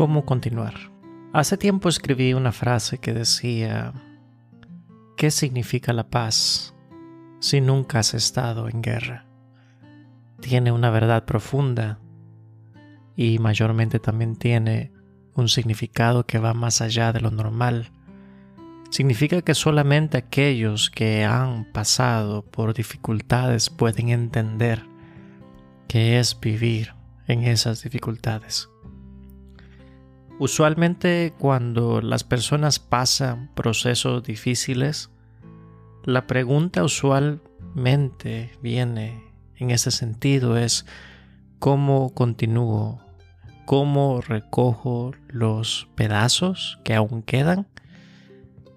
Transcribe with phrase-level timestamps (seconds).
[0.00, 0.90] cómo continuar.
[1.34, 3.92] Hace tiempo escribí una frase que decía,
[5.18, 6.74] ¿qué significa la paz
[7.38, 9.26] si nunca has estado en guerra?
[10.40, 11.98] Tiene una verdad profunda
[13.14, 14.90] y mayormente también tiene
[15.34, 17.92] un significado que va más allá de lo normal.
[18.88, 24.82] Significa que solamente aquellos que han pasado por dificultades pueden entender
[25.88, 26.94] qué es vivir
[27.26, 28.70] en esas dificultades.
[30.40, 35.10] Usualmente cuando las personas pasan procesos difíciles,
[36.02, 39.22] la pregunta usualmente viene
[39.56, 40.86] en ese sentido es
[41.58, 43.04] cómo continúo,
[43.66, 47.68] cómo recojo los pedazos que aún quedan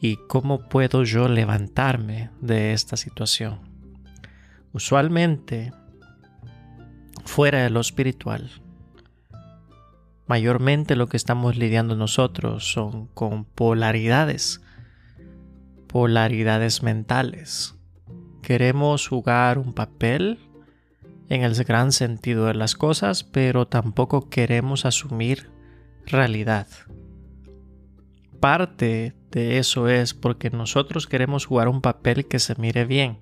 [0.00, 3.60] y cómo puedo yo levantarme de esta situación.
[4.72, 5.72] Usualmente,
[7.24, 8.50] fuera de lo espiritual,
[10.26, 14.60] mayormente lo que estamos lidiando nosotros son con polaridades,
[15.86, 17.74] polaridades mentales.
[18.42, 20.38] Queremos jugar un papel
[21.28, 25.50] en el gran sentido de las cosas, pero tampoco queremos asumir
[26.06, 26.66] realidad.
[28.40, 33.18] Parte de eso es porque nosotros queremos jugar un papel que se mire bien.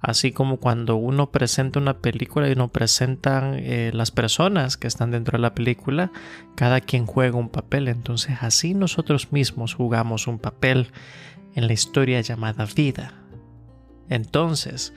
[0.00, 5.10] Así como cuando uno presenta una película y no presentan eh, las personas que están
[5.10, 6.12] dentro de la película,
[6.54, 7.88] cada quien juega un papel.
[7.88, 10.92] Entonces así nosotros mismos jugamos un papel
[11.54, 13.14] en la historia llamada vida.
[14.08, 14.92] Entonces,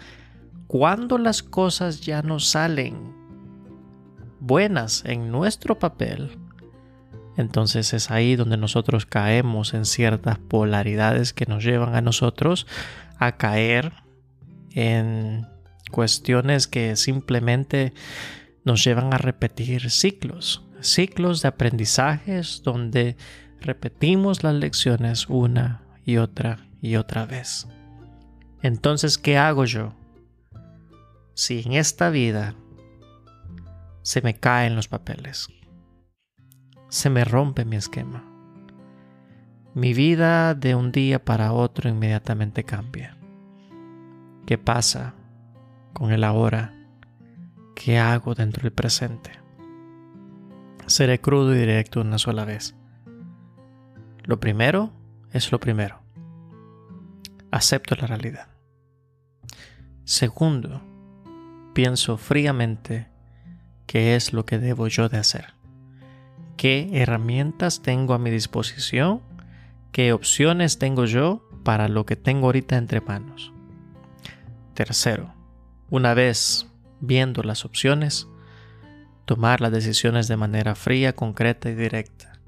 [0.67, 3.15] cuando las cosas ya no salen
[4.39, 6.37] buenas en nuestro papel,
[7.37, 12.67] entonces es ahí donde nosotros caemos en ciertas polaridades que nos llevan a nosotros
[13.17, 13.93] a caer
[14.73, 15.47] en
[15.91, 17.93] cuestiones que simplemente
[18.63, 23.17] nos llevan a repetir ciclos, ciclos de aprendizajes donde
[23.59, 27.67] repetimos las lecciones una y otra y otra vez.
[28.61, 29.93] Entonces, ¿qué hago yo?
[31.33, 32.55] Si en esta vida
[34.01, 35.47] se me caen los papeles,
[36.89, 38.25] se me rompe mi esquema,
[39.73, 43.18] mi vida de un día para otro inmediatamente cambia.
[44.49, 45.13] ¿Qué pasa
[45.93, 46.73] con el ahora?
[47.75, 49.29] ¿Qué hago dentro del presente?
[50.87, 52.73] Seré crudo y directo una sola vez.
[54.23, 54.91] Lo primero
[55.33, 56.01] es lo primero.
[57.51, 58.47] Acepto la realidad.
[60.03, 60.81] Segundo,
[61.75, 63.07] pienso fríamente
[63.85, 65.53] qué es lo que debo yo de hacer.
[66.57, 69.21] ¿Qué herramientas tengo a mi disposición?
[69.91, 73.53] ¿Qué opciones tengo yo para lo que tengo ahorita entre manos?
[74.79, 75.35] Tercero,
[75.89, 76.65] una vez
[77.01, 78.29] viendo las opciones,
[79.25, 82.39] tomar las decisiones de manera fría, concreta y directa.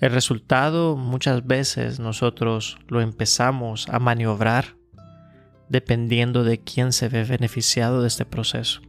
[0.00, 4.74] El resultado muchas veces nosotros lo empezamos a maniobrar
[5.68, 8.80] dependiendo de quién se ve beneficiado de este proceso.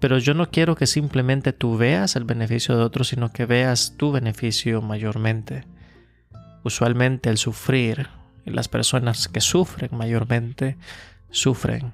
[0.00, 3.94] Pero yo no quiero que simplemente tú veas el beneficio de otros, sino que veas
[3.96, 5.64] tu beneficio mayormente.
[6.64, 8.08] Usualmente el sufrir
[8.44, 10.76] las personas que sufren mayormente
[11.30, 11.92] sufren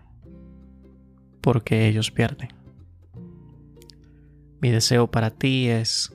[1.41, 2.51] porque ellos pierden.
[4.61, 6.13] Mi deseo para ti es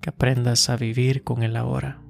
[0.00, 2.00] que aprendas a vivir con el ahora.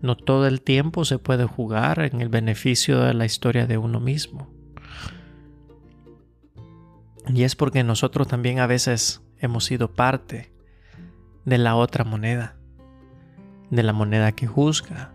[0.00, 4.00] No todo el tiempo se puede jugar en el beneficio de la historia de uno
[4.00, 4.48] mismo.
[7.28, 10.52] Y es porque nosotros también a veces hemos sido parte
[11.44, 12.56] de la otra moneda,
[13.70, 15.12] de la moneda que juzga,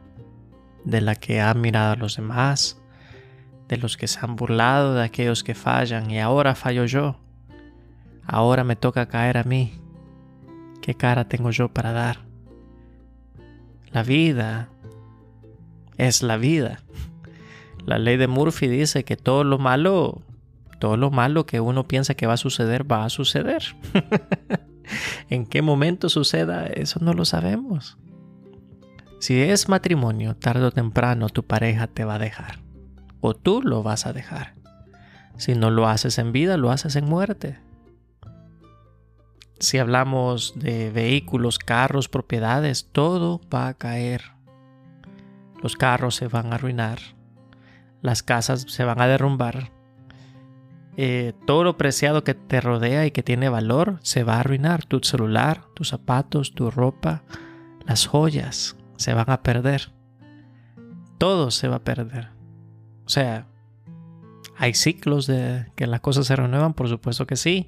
[0.86, 2.81] de la que ha mirado a los demás,
[3.68, 7.18] de los que se han burlado de aquellos que fallan y ahora fallo yo.
[8.25, 9.74] Ahora me toca caer a mí.
[10.81, 12.20] ¿Qué cara tengo yo para dar?
[13.91, 14.70] La vida
[15.97, 16.81] es la vida.
[17.86, 20.22] La ley de Murphy dice que todo lo malo,
[20.79, 23.64] todo lo malo que uno piensa que va a suceder, va a suceder.
[25.29, 27.97] en qué momento suceda, eso no lo sabemos.
[29.22, 32.58] Si es matrimonio, tarde o temprano tu pareja te va a dejar.
[33.20, 34.56] O tú lo vas a dejar.
[35.38, 37.59] Si no lo haces en vida, lo haces en muerte.
[39.59, 44.23] Si hablamos de vehículos, carros, propiedades, todo va a caer.
[45.62, 46.97] Los carros se van a arruinar.
[48.02, 49.72] Las casas se van a derrumbar.
[50.97, 54.84] Eh, todo lo preciado que te rodea y que tiene valor se va a arruinar.
[54.84, 57.22] Tu celular, tus zapatos, tu ropa,
[57.85, 59.92] las joyas se van a perder.
[61.18, 62.30] Todo se va a perder.
[63.06, 63.48] O sea,
[64.58, 67.68] hay ciclos de que las cosas se renuevan, por supuesto que sí,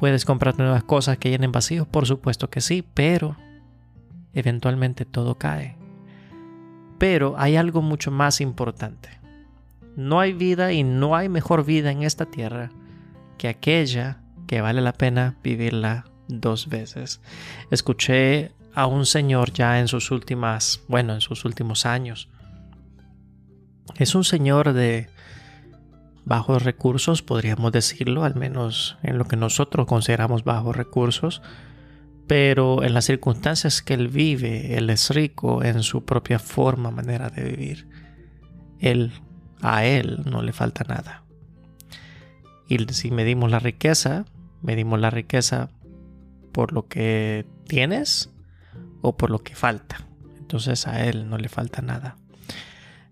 [0.00, 1.86] ¿Puedes comprar nuevas cosas que llenen vacíos?
[1.86, 3.36] Por supuesto que sí, pero
[4.32, 5.76] eventualmente todo cae.
[6.98, 9.10] Pero hay algo mucho más importante.
[9.96, 12.70] No hay vida y no hay mejor vida en esta tierra
[13.36, 17.20] que aquella que vale la pena vivirla dos veces.
[17.70, 22.28] Escuché a un señor ya en sus últimas, bueno, en sus últimos años.
[23.96, 25.08] Es un señor de
[26.24, 31.42] bajos recursos, podríamos decirlo, al menos en lo que nosotros consideramos bajos recursos,
[32.26, 37.30] pero en las circunstancias que él vive, él es rico en su propia forma, manera
[37.30, 37.88] de vivir.
[38.78, 39.12] Él,
[39.60, 41.24] a él no le falta nada.
[42.68, 44.26] Y si medimos la riqueza,
[44.62, 45.70] medimos la riqueza
[46.52, 48.30] por lo que tienes
[49.02, 50.06] o por lo que falta.
[50.38, 52.16] Entonces a él no le falta nada.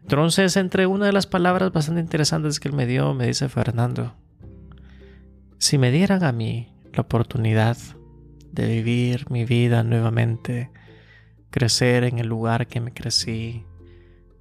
[0.02, 4.14] Entonces, entre una de las palabras bastante interesantes que él me dio, me dice Fernando,
[5.58, 7.76] si me dieran a mí la oportunidad
[8.52, 10.70] de vivir mi vida nuevamente,
[11.50, 13.66] crecer en el lugar que me crecí,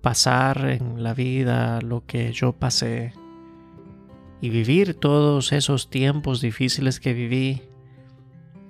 [0.01, 3.11] pasar en la vida lo que yo pasé
[4.39, 7.63] y vivir todos esos tiempos difíciles que viví,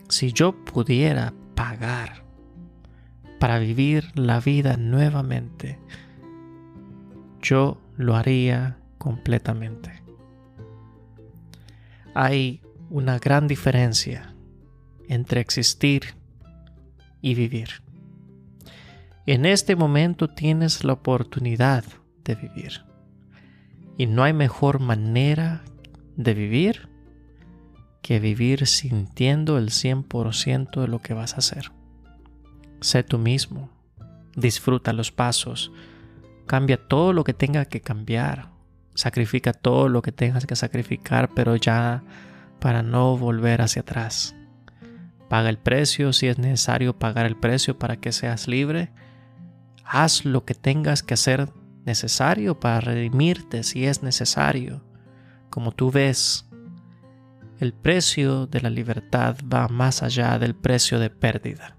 [0.10, 2.24] si yo pudiera pagar
[3.40, 5.80] para vivir la vida nuevamente,
[7.42, 10.02] yo lo haría completamente.
[12.14, 14.34] Hay una gran diferencia
[15.08, 16.16] entre existir
[17.22, 17.84] y vivir.
[19.26, 21.84] En este momento tienes la oportunidad
[22.24, 22.86] de vivir.
[23.98, 25.64] Y no hay mejor manera
[26.16, 26.87] de vivir
[28.08, 31.72] que vivir sintiendo el 100% de lo que vas a hacer.
[32.80, 33.70] Sé tú mismo,
[34.36, 35.72] disfruta los pasos,
[36.48, 38.52] Cambia todo lo que tenga que cambiar.
[38.96, 42.04] Sacrifica todo lo que tengas que sacrificar, pero ya
[42.60, 44.34] para no volver hacia atrás.
[45.28, 48.92] Paga el precio si es necesario pagar el precio para que seas libre.
[49.84, 51.50] Haz lo que tengas que hacer
[51.86, 54.82] necesario para redimirte si es necesario.
[55.50, 56.47] Como tú ves,
[57.60, 61.76] el precio de la libertad va más allá del precio de pérdida.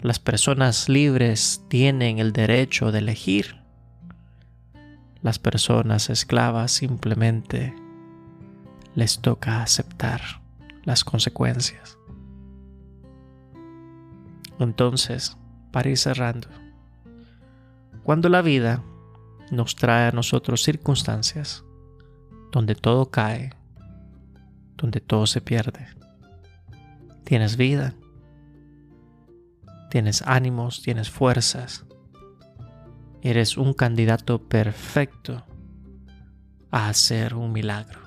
[0.00, 3.62] Las personas libres tienen el derecho de elegir.
[5.22, 7.74] Las personas esclavas simplemente
[8.94, 10.20] les toca aceptar
[10.84, 11.98] las consecuencias.
[14.58, 15.36] Entonces,
[15.72, 16.48] para ir cerrando,
[18.02, 18.84] cuando la vida
[19.50, 21.64] nos trae a nosotros circunstancias
[22.52, 23.50] donde todo cae,
[24.78, 25.86] donde todo se pierde,
[27.24, 27.94] tienes vida
[29.88, 31.84] tienes ánimos, tienes fuerzas.
[33.22, 35.44] Eres un candidato perfecto
[36.70, 38.00] a hacer un milagro.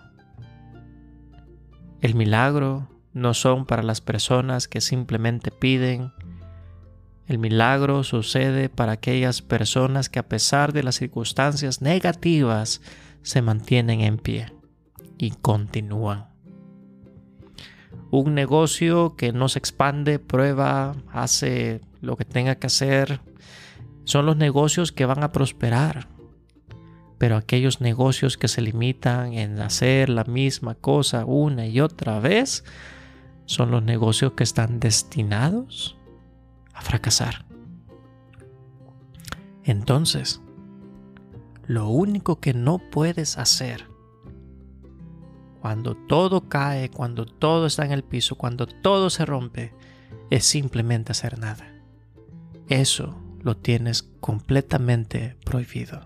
[2.00, 6.14] El milagro no son para las personas que simplemente piden.
[7.28, 12.82] El milagro sucede para aquellas personas que a pesar de las circunstancias negativas
[13.22, 14.54] se mantienen en pie
[15.18, 16.31] y continúan
[18.12, 23.22] un negocio que no se expande, prueba, hace lo que tenga que hacer,
[24.04, 26.10] son los negocios que van a prosperar.
[27.18, 32.66] Pero aquellos negocios que se limitan en hacer la misma cosa una y otra vez,
[33.46, 35.98] son los negocios que están destinados
[36.74, 37.46] a fracasar.
[39.64, 40.42] Entonces,
[41.66, 43.91] lo único que no puedes hacer
[45.62, 49.76] cuando todo cae, cuando todo está en el piso, cuando todo se rompe,
[50.32, 51.72] es simplemente hacer nada.
[52.68, 56.02] Eso lo tienes completamente prohibido.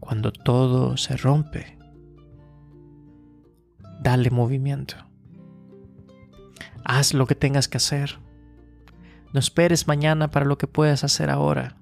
[0.00, 1.76] Cuando todo se rompe,
[4.00, 4.96] dale movimiento.
[6.82, 8.20] Haz lo que tengas que hacer.
[9.34, 11.76] No esperes mañana para lo que puedas hacer ahora.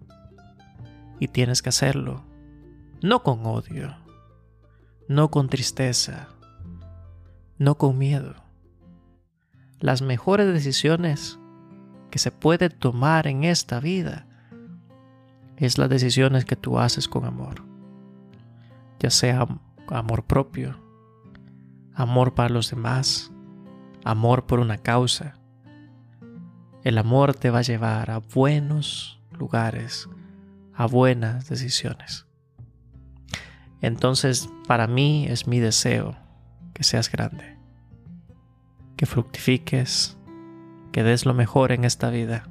[1.21, 2.25] Y tienes que hacerlo.
[3.01, 3.95] No con odio,
[5.09, 6.29] no con tristeza,
[7.57, 8.35] no con miedo.
[9.81, 11.39] Las mejores decisiones
[12.11, 14.27] que se puede tomar en esta vida
[15.57, 17.65] es las decisiones que tú haces con amor,
[19.01, 19.47] ya sea
[19.89, 20.79] amor propio,
[21.95, 23.33] amor para los demás,
[24.05, 25.39] amor por una causa.
[26.85, 30.07] El amor te va a llevar a buenos lugares,
[30.75, 32.28] a buenas decisiones.
[33.81, 36.17] Entonces, para mí es mi deseo
[36.75, 37.57] que seas grande,
[38.97, 40.17] que fructifiques,
[40.93, 42.49] que des lo mejor en esta vida.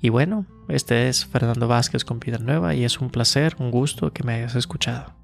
[0.00, 4.12] Y bueno, este es Fernando Vázquez con Vida Nueva y es un placer, un gusto
[4.12, 5.19] que me hayas escuchado.